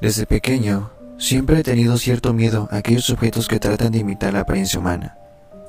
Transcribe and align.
Desde 0.00 0.26
pequeño, 0.26 0.90
siempre 1.18 1.58
he 1.58 1.62
tenido 1.64 1.98
cierto 1.98 2.32
miedo 2.32 2.68
a 2.70 2.76
aquellos 2.76 3.10
objetos 3.10 3.48
que 3.48 3.58
tratan 3.58 3.90
de 3.90 3.98
imitar 3.98 4.32
la 4.32 4.40
apariencia 4.40 4.78
humana. 4.78 5.18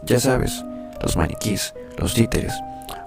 Ya 0.05 0.19
sabes, 0.19 0.63
los 1.01 1.17
maniquís, 1.17 1.73
los 1.97 2.13
títeres, 2.13 2.53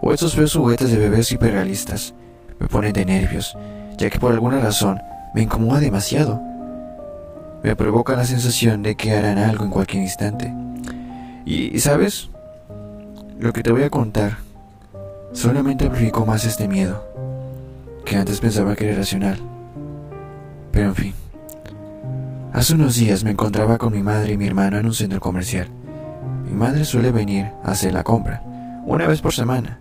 o 0.01 0.13
esos 0.13 0.35
feos 0.35 0.53
juguetes 0.53 0.91
de 0.91 0.97
bebés 0.97 1.31
hiperrealistas. 1.31 2.13
Me 2.59 2.67
ponen 2.67 2.93
de 2.93 3.05
nervios, 3.05 3.57
ya 3.99 4.11
que 4.11 4.19
por 4.19 4.33
alguna 4.33 4.59
razón 4.59 5.01
me 5.33 5.43
incomoda 5.43 5.79
demasiado. 5.79 6.41
Me 7.63 7.77
provoca 7.77 8.17
la 8.17 8.25
sensación 8.25 8.83
de 8.83 8.97
que 8.97 9.13
harán 9.13 9.39
algo 9.39 9.65
en 9.65 9.71
cualquier 9.71 10.03
instante. 10.03 10.53
Y, 11.47 11.79
¿sabes? 11.79 12.31
Lo 13.39 13.53
que 13.53 13.63
te 13.63 13.71
voy 13.71 13.85
a 13.85 13.91
contar 13.91 14.39
solamente 15.33 15.87
amplificó 15.87 16.27
más 16.27 16.45
este 16.45 16.67
miedo, 16.67 17.07
que 18.05 18.17
antes 18.17 18.41
pensaba 18.41 18.75
que 18.75 18.89
era 18.89 18.99
racional. 18.99 19.39
Pero 20.73 20.89
en 20.89 20.95
fin. 20.95 21.15
Hace 22.53 22.75
unos 22.75 22.97
días 22.97 23.25
me 23.25 23.31
encontraba 23.31 23.79
con 23.79 23.93
mi 23.93 24.03
madre 24.03 24.33
y 24.33 24.37
mi 24.37 24.47
hermano 24.47 24.79
en 24.79 24.87
un 24.87 24.95
centro 24.95 25.21
comercial. 25.21 25.69
Mi 26.45 26.53
madre 26.53 26.85
suele 26.85 27.11
venir 27.11 27.47
a 27.63 27.71
hacer 27.71 27.93
la 27.95 28.03
compra, 28.03 28.43
una 28.85 29.07
vez 29.07 29.21
por 29.23 29.33
semana, 29.33 29.79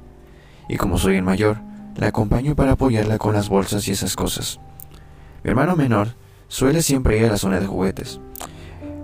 y 0.69 0.77
como 0.77 0.97
soy 0.97 1.17
el 1.17 1.23
mayor, 1.23 1.57
la 1.97 2.07
acompaño 2.07 2.55
para 2.55 2.73
apoyarla 2.73 3.17
con 3.17 3.33
las 3.33 3.49
bolsas 3.49 3.87
y 3.87 3.91
esas 3.91 4.15
cosas. 4.15 4.59
Mi 5.43 5.49
hermano 5.49 5.75
menor 5.75 6.15
suele 6.47 6.81
siempre 6.81 7.17
ir 7.17 7.25
a 7.25 7.29
la 7.31 7.37
zona 7.37 7.59
de 7.59 7.65
juguetes, 7.65 8.21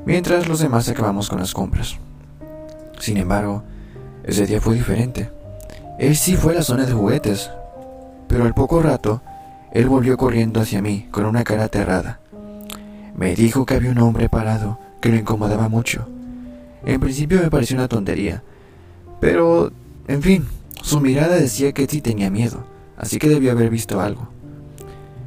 mientras 0.05 0.47
los 0.47 0.59
demás 0.59 0.87
acabamos 0.87 1.29
con 1.29 1.39
las 1.39 1.53
compras. 1.53 1.97
Sin 2.99 3.17
embargo, 3.17 3.63
ese 4.23 4.45
día 4.45 4.61
fue 4.61 4.75
diferente. 4.75 5.29
Él 5.99 6.15
sí 6.15 6.35
fue 6.35 6.53
a 6.53 6.57
la 6.57 6.63
zona 6.63 6.85
de 6.85 6.93
juguetes, 6.93 7.51
pero 8.27 8.45
al 8.45 8.53
poco 8.53 8.81
rato, 8.81 9.21
él 9.71 9.87
volvió 9.87 10.17
corriendo 10.17 10.61
hacia 10.61 10.81
mí 10.81 11.07
con 11.11 11.25
una 11.25 11.43
cara 11.43 11.65
aterrada. 11.65 12.19
Me 13.15 13.35
dijo 13.35 13.65
que 13.65 13.75
había 13.75 13.91
un 13.91 13.99
hombre 13.99 14.29
parado 14.29 14.79
que 15.01 15.09
lo 15.09 15.15
incomodaba 15.15 15.69
mucho. 15.69 16.07
En 16.85 16.99
principio 16.99 17.41
me 17.41 17.49
pareció 17.49 17.75
una 17.75 17.87
tontería, 17.87 18.43
pero, 19.19 19.71
en 20.07 20.21
fin, 20.21 20.47
su 20.81 20.99
mirada 21.01 21.35
decía 21.35 21.71
que 21.71 21.87
sí 21.87 22.01
tenía 22.01 22.29
miedo, 22.29 22.63
así 22.97 23.17
que 23.17 23.29
debió 23.29 23.51
haber 23.51 23.69
visto 23.69 23.99
algo. 23.99 24.27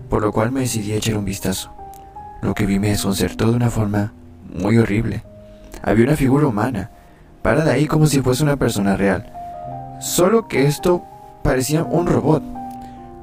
Por 0.08 0.22
lo 0.22 0.32
cual 0.32 0.52
me 0.52 0.60
decidí 0.60 0.92
a 0.92 0.96
echar 0.96 1.16
un 1.16 1.24
vistazo. 1.24 1.72
Lo 2.40 2.54
que 2.54 2.66
vi 2.66 2.78
me 2.78 2.90
desconcertó 2.90 3.50
de 3.50 3.56
una 3.56 3.70
forma 3.70 4.12
muy 4.54 4.78
horrible. 4.78 5.22
Había 5.82 6.04
una 6.04 6.16
figura 6.16 6.46
humana, 6.46 6.90
parada 7.42 7.72
ahí 7.72 7.86
como 7.86 8.06
si 8.06 8.22
fuese 8.22 8.42
una 8.42 8.56
persona 8.56 8.96
real. 8.96 9.32
Solo 10.00 10.48
que 10.48 10.66
esto 10.66 11.04
parecía 11.42 11.84
un 11.84 12.06
robot. 12.06 12.42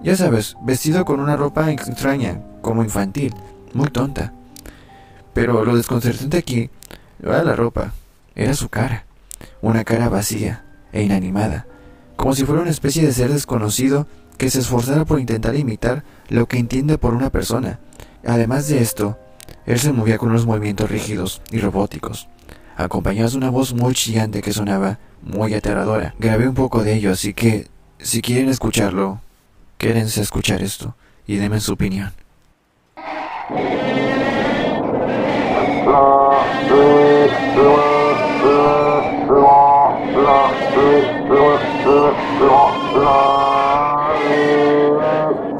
Ya 0.03 0.15
sabes, 0.15 0.55
vestido 0.61 1.05
con 1.05 1.19
una 1.19 1.35
ropa 1.35 1.71
extraña, 1.71 2.41
como 2.61 2.83
infantil, 2.83 3.33
muy 3.73 3.89
tonta. 3.89 4.33
Pero 5.33 5.65
lo 5.65 5.75
desconcertante 5.75 6.37
aquí 6.37 6.69
no 7.19 7.31
era 7.31 7.43
la 7.43 7.55
ropa, 7.55 7.93
era 8.35 8.53
su 8.53 8.69
cara. 8.69 9.05
Una 9.61 9.83
cara 9.83 10.09
vacía 10.09 10.63
e 10.91 11.03
inanimada, 11.03 11.67
como 12.15 12.33
si 12.35 12.45
fuera 12.45 12.61
una 12.61 12.71
especie 12.71 13.05
de 13.05 13.11
ser 13.11 13.31
desconocido 13.31 14.07
que 14.37 14.49
se 14.49 14.59
esforzara 14.59 15.05
por 15.05 15.19
intentar 15.19 15.55
imitar 15.55 16.03
lo 16.29 16.47
que 16.47 16.57
entiende 16.57 16.97
por 16.97 17.13
una 17.13 17.31
persona. 17.31 17.79
Además 18.25 18.67
de 18.67 18.81
esto, 18.81 19.17
él 19.65 19.79
se 19.79 19.91
movía 19.91 20.17
con 20.17 20.29
unos 20.29 20.45
movimientos 20.45 20.89
rígidos 20.89 21.41
y 21.51 21.59
robóticos, 21.59 22.29
acompañados 22.75 23.31
de 23.31 23.39
una 23.39 23.49
voz 23.49 23.73
muy 23.73 23.93
chillante 23.93 24.41
que 24.41 24.53
sonaba 24.53 24.99
muy 25.21 25.53
aterradora. 25.53 26.13
Grabé 26.19 26.47
un 26.47 26.55
poco 26.55 26.83
de 26.83 26.95
ello, 26.95 27.11
así 27.11 27.33
que 27.33 27.67
si 27.99 28.21
quieren 28.21 28.49
escucharlo, 28.49 29.21
quédense 29.77 30.19
a 30.19 30.23
escuchar 30.23 30.61
esto 30.61 30.95
y 31.25 31.37
denme 31.37 31.59
su 31.59 31.73
opinión. 31.73 32.13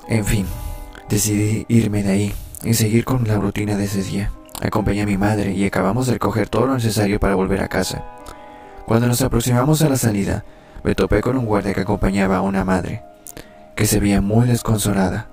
En 0.07 0.25
fin, 0.25 0.45
decidí 1.09 1.65
irme 1.67 2.03
de 2.03 2.11
ahí 2.11 2.33
y 2.63 2.73
seguir 2.73 3.05
con 3.05 3.27
la 3.27 3.35
rutina 3.35 3.75
de 3.75 3.85
ese 3.85 4.03
día. 4.03 4.31
Acompañé 4.61 5.03
a 5.03 5.05
mi 5.05 5.17
madre 5.17 5.53
y 5.53 5.65
acabamos 5.65 6.07
de 6.07 6.13
recoger 6.13 6.49
todo 6.49 6.65
lo 6.65 6.73
necesario 6.73 7.19
para 7.19 7.35
volver 7.35 7.61
a 7.61 7.67
casa. 7.67 8.03
Cuando 8.85 9.07
nos 9.07 9.21
aproximamos 9.21 9.81
a 9.81 9.89
la 9.89 9.97
salida, 9.97 10.43
me 10.83 10.95
topé 10.95 11.21
con 11.21 11.37
un 11.37 11.45
guardia 11.45 11.73
que 11.73 11.81
acompañaba 11.81 12.37
a 12.37 12.41
una 12.41 12.63
madre, 12.63 13.03
que 13.77 13.85
se 13.85 13.99
veía 13.99 14.21
muy 14.21 14.47
desconsolada, 14.47 15.29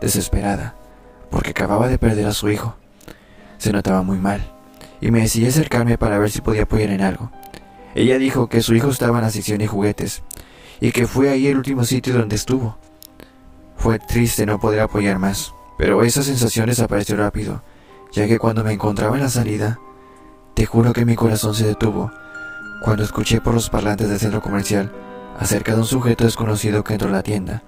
desesperada, 0.00 0.76
porque 1.32 1.50
acababa 1.50 1.88
de 1.88 1.98
perder 1.98 2.26
a 2.26 2.32
su 2.32 2.48
hijo. 2.48 2.76
Se 3.58 3.72
notaba 3.72 4.02
muy 4.02 4.18
mal, 4.18 4.40
y 5.00 5.10
me 5.10 5.22
decidí 5.22 5.48
acercarme 5.48 5.98
para 5.98 6.16
ver 6.18 6.30
si 6.30 6.40
podía 6.40 6.62
apoyar 6.62 6.90
en 6.90 7.00
algo. 7.00 7.32
Ella 7.96 8.16
dijo 8.18 8.48
que 8.48 8.62
su 8.62 8.76
hijo 8.76 8.88
estaba 8.88 9.18
en 9.18 9.24
la 9.24 9.30
sección 9.30 9.58
de 9.58 9.66
juguetes, 9.66 10.22
y 10.80 10.92
que 10.92 11.08
fue 11.08 11.28
ahí 11.28 11.48
el 11.48 11.56
último 11.56 11.84
sitio 11.84 12.14
donde 12.14 12.36
estuvo. 12.36 12.78
Fue 13.76 13.98
triste 13.98 14.46
no 14.46 14.60
poder 14.60 14.78
apoyar 14.78 15.18
más, 15.18 15.52
pero 15.76 16.04
esa 16.04 16.22
sensación 16.22 16.66
desapareció 16.66 17.16
rápido, 17.16 17.62
ya 18.12 18.28
que 18.28 18.38
cuando 18.38 18.62
me 18.62 18.72
encontraba 18.72 19.16
en 19.16 19.24
la 19.24 19.28
salida, 19.28 19.80
te 20.54 20.66
juro 20.66 20.92
que 20.92 21.04
mi 21.04 21.16
corazón 21.16 21.52
se 21.52 21.66
detuvo 21.66 22.12
cuando 22.84 23.02
escuché 23.02 23.40
por 23.40 23.54
los 23.54 23.70
parlantes 23.70 24.08
del 24.08 24.20
centro 24.20 24.40
comercial 24.40 24.92
acerca 25.36 25.72
de 25.72 25.80
un 25.80 25.84
sujeto 25.84 26.22
desconocido 26.22 26.84
que 26.84 26.92
entró 26.92 27.08
en 27.08 27.14
la 27.14 27.24
tienda, 27.24 27.64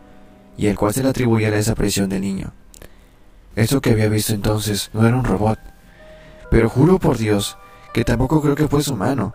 y 0.56 0.66
el 0.66 0.76
cual 0.76 0.92
se 0.92 1.02
le 1.02 1.08
atribuía 1.08 1.50
la 1.50 1.56
desaparición 1.56 2.08
del 2.08 2.22
niño. 2.22 2.52
Eso 3.56 3.80
que 3.80 3.90
había 3.90 4.08
visto 4.08 4.32
entonces 4.32 4.90
no 4.92 5.06
era 5.06 5.16
un 5.16 5.24
robot, 5.24 5.58
pero 6.50 6.68
juro 6.68 6.98
por 6.98 7.18
Dios 7.18 7.56
que 7.92 8.04
tampoco 8.04 8.40
creo 8.40 8.54
que 8.54 8.68
fuese 8.68 8.92
humano. 8.92 9.34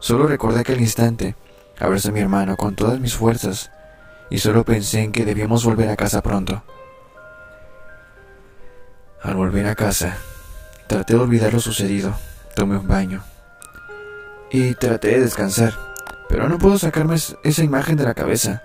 Solo 0.00 0.26
recordé 0.26 0.60
aquel 0.60 0.80
instante, 0.80 1.34
abracé 1.78 2.10
a 2.10 2.12
mi 2.12 2.20
hermano 2.20 2.56
con 2.56 2.76
todas 2.76 3.00
mis 3.00 3.14
fuerzas, 3.14 3.70
y 4.30 4.38
solo 4.38 4.64
pensé 4.64 5.02
en 5.02 5.12
que 5.12 5.24
debíamos 5.24 5.64
volver 5.64 5.88
a 5.88 5.96
casa 5.96 6.22
pronto. 6.22 6.62
Al 9.22 9.34
volver 9.34 9.66
a 9.66 9.74
casa, 9.74 10.16
traté 10.86 11.14
de 11.14 11.20
olvidar 11.20 11.52
lo 11.52 11.60
sucedido, 11.60 12.14
tomé 12.54 12.76
un 12.76 12.86
baño 12.86 13.24
y 14.50 14.74
traté 14.74 15.08
de 15.08 15.20
descansar, 15.20 15.74
pero 16.28 16.48
no 16.48 16.58
puedo 16.58 16.78
sacarme 16.78 17.16
esa 17.16 17.64
imagen 17.64 17.96
de 17.96 18.04
la 18.04 18.14
cabeza. 18.14 18.62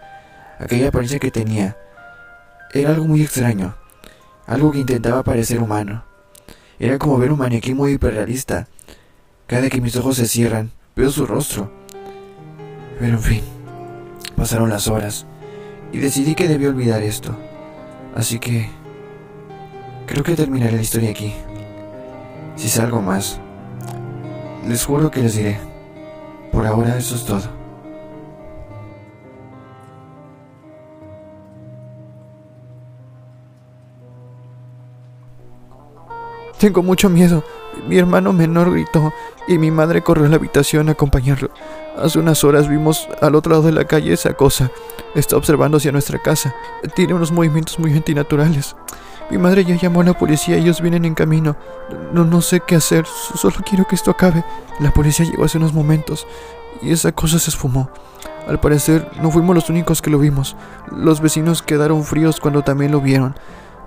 Aquella 0.64 0.88
apariencia 0.88 1.20
que 1.20 1.30
tenía 1.30 1.76
era 2.74 2.92
algo 2.92 3.04
muy 3.04 3.22
extraño, 3.22 3.76
algo 4.48 4.72
que 4.72 4.80
intentaba 4.80 5.22
parecer 5.22 5.60
humano. 5.60 6.06
Era 6.80 6.98
como 6.98 7.18
ver 7.18 7.34
un 7.34 7.40
maniquí 7.40 7.74
muy 7.74 7.92
hiperrealista. 7.92 8.70
Cada 9.46 9.70
que 9.70 9.82
mis 9.82 9.98
ojos 9.98 10.16
se 10.16 10.26
cierran, 10.26 10.72
veo 10.96 11.10
su 11.10 11.26
rostro. 11.26 11.70
Pero 12.98 13.18
en 13.18 13.22
fin, 13.22 13.44
pasaron 14.38 14.70
las 14.70 14.88
horas 14.88 15.26
y 15.92 15.98
decidí 15.98 16.34
que 16.34 16.48
debía 16.48 16.70
olvidar 16.70 17.04
esto. 17.04 17.36
Así 18.16 18.40
que 18.40 18.70
creo 20.08 20.24
que 20.24 20.38
terminaré 20.38 20.78
la 20.78 20.82
historia 20.82 21.10
aquí. 21.10 21.34
Si 22.56 22.70
salgo 22.70 23.02
más, 23.02 23.38
les 24.66 24.86
juro 24.86 25.12
que 25.12 25.24
les 25.24 25.36
diré. 25.36 25.60
Por 26.54 26.66
ahora 26.66 26.98
eso 26.98 27.16
es 27.16 27.26
todo. 27.26 27.63
Tengo 36.64 36.82
mucho 36.82 37.10
miedo. 37.10 37.44
Mi 37.90 37.98
hermano 37.98 38.32
menor 38.32 38.72
gritó 38.72 39.12
y 39.50 39.58
mi 39.58 39.70
madre 39.70 40.02
corrió 40.02 40.28
a 40.28 40.30
la 40.30 40.38
habitación 40.38 40.88
a 40.88 40.94
acompañarlo. 40.94 41.50
Hace 42.02 42.20
unas 42.20 42.46
horas 42.46 42.70
vimos 42.70 43.10
al 43.22 43.36
otro 43.36 43.52
lado 43.52 43.64
de 43.64 43.74
la 43.74 43.84
calle 43.84 44.14
esa 44.14 44.34
cosa. 44.36 44.72
Está 45.14 45.36
observando 45.36 45.76
hacia 45.76 45.92
nuestra 45.92 46.20
casa. 46.20 46.56
Tiene 46.96 47.16
unos 47.16 47.34
movimientos 47.34 47.78
muy 47.80 47.92
antinaturales. 47.92 48.78
Mi 49.30 49.38
madre 49.38 49.66
ya 49.66 49.76
llamó 49.76 50.00
a 50.00 50.06
la 50.06 50.18
policía 50.18 50.58
y 50.58 50.62
ellos 50.62 50.80
vienen 50.80 51.04
en 51.04 51.16
camino. 51.16 51.58
No, 52.14 52.24
no 52.24 52.40
sé 52.40 52.62
qué 52.66 52.76
hacer, 52.76 53.06
solo 53.06 53.58
quiero 53.70 53.86
que 53.86 53.96
esto 53.96 54.12
acabe. 54.12 54.46
La 54.80 54.94
policía 54.94 55.26
llegó 55.26 55.44
hace 55.44 55.58
unos 55.58 55.74
momentos 55.74 56.26
y 56.82 56.94
esa 56.94 57.12
cosa 57.12 57.40
se 57.40 57.50
esfumó. 57.50 57.90
Al 58.48 58.62
parecer, 58.62 59.12
no 59.22 59.32
fuimos 59.32 59.54
los 59.54 59.70
únicos 59.70 60.02
que 60.02 60.10
lo 60.10 60.18
vimos. 60.18 60.56
Los 60.90 61.20
vecinos 61.20 61.62
quedaron 61.62 62.06
fríos 62.06 62.40
cuando 62.40 62.62
también 62.62 62.94
lo 62.94 63.02
vieron. 63.02 63.36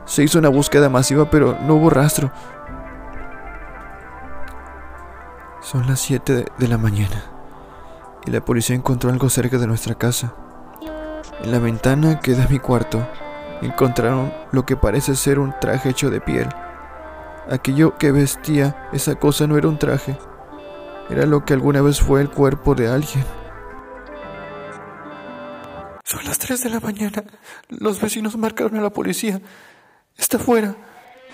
Se 0.06 0.22
hizo 0.22 0.38
una 0.38 0.48
búsqueda 0.48 0.88
masiva, 0.88 1.28
pero 1.30 1.58
no 1.62 1.74
hubo 1.74 1.90
rastro. 1.90 2.30
Son 5.60 5.86
las 5.88 6.00
7 6.00 6.44
de, 6.56 6.68
la 6.68 6.78
mañana 6.78 7.24
y 8.24 8.30
la 8.30 8.44
policía 8.44 8.76
encontró 8.76 9.10
algo 9.10 9.28
cerca 9.28 9.58
de 9.58 9.66
nuestra 9.66 9.96
casa. 9.96 10.32
En 11.42 11.50
la 11.50 11.58
ventana 11.58 12.20
que 12.20 12.34
da 12.34 12.46
mi 12.48 12.60
cuarto 12.60 13.04
encontraron 13.62 14.32
lo 14.52 14.64
que 14.64 14.76
parece 14.76 15.16
ser 15.16 15.40
un 15.40 15.52
traje 15.60 15.88
hecho 15.88 16.08
de 16.08 16.20
piel. 16.20 16.48
Aquello 17.50 17.98
que 17.98 18.12
vestía 18.12 18.88
esa 18.92 19.16
cosa 19.16 19.48
no 19.48 19.58
era 19.58 19.68
un 19.68 19.78
traje, 19.78 20.16
era 21.10 21.26
lo 21.26 21.44
que 21.44 21.54
alguna 21.54 21.82
vez 21.82 22.00
fue 22.00 22.20
el 22.20 22.30
cuerpo 22.30 22.74
de 22.74 22.88
alguien. 22.88 23.24
Son 26.04 26.24
las 26.24 26.38
3 26.38 26.62
de 26.62 26.70
la 26.70 26.78
mañana. 26.80 27.24
Los 27.68 28.00
vecinos 28.00 28.36
marcaron 28.36 28.76
a 28.76 28.82
la 28.82 28.90
policía. 28.90 29.40
Está 30.16 30.38
fuera. 30.38 30.74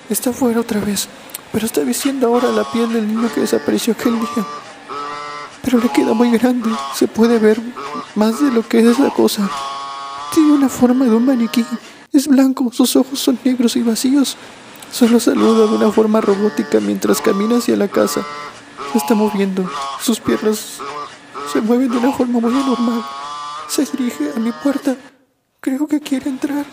Está 0.08 0.30
afuera 0.30 0.60
otra 0.60 0.80
vez, 0.80 1.08
pero 1.52 1.64
está 1.64 1.82
vistiendo 1.82 2.26
ahora 2.26 2.50
la 2.50 2.70
piel 2.70 2.92
del 2.92 3.06
niño 3.06 3.30
que 3.32 3.40
desapareció 3.40 3.94
aquel 3.94 4.18
día. 4.18 4.46
Pero 5.62 5.78
le 5.78 5.88
queda 5.90 6.12
muy 6.12 6.30
grande, 6.32 6.68
se 6.94 7.06
puede 7.06 7.38
ver 7.38 7.60
más 8.16 8.40
de 8.42 8.50
lo 8.50 8.66
que 8.66 8.80
es 8.80 8.86
esa 8.86 9.10
cosa. 9.10 9.48
Tiene 10.34 10.52
una 10.52 10.68
forma 10.68 11.04
de 11.04 11.12
un 11.12 11.24
maniquí, 11.24 11.64
es 12.12 12.26
blanco, 12.26 12.70
sus 12.72 12.96
ojos 12.96 13.20
son 13.20 13.38
negros 13.44 13.76
y 13.76 13.82
vacíos. 13.82 14.36
Solo 14.90 15.20
saluda 15.20 15.66
de 15.66 15.76
una 15.76 15.92
forma 15.92 16.20
robótica 16.20 16.80
mientras 16.80 17.22
camina 17.22 17.58
hacia 17.58 17.76
la 17.76 17.88
casa. 17.88 18.26
Se 18.90 18.98
está 18.98 19.14
moviendo, 19.14 19.70
sus 20.00 20.20
piernas 20.20 20.78
se 21.50 21.60
mueven 21.60 21.90
de 21.90 21.96
una 21.96 22.12
forma 22.12 22.40
muy 22.40 22.52
anormal. 22.52 23.02
Se 23.68 23.84
dirige 23.84 24.32
a 24.36 24.40
mi 24.40 24.52
puerta. 24.52 24.96
Creo 25.60 25.86
que 25.86 26.00
quiere 26.00 26.28
entrar. 26.28 26.66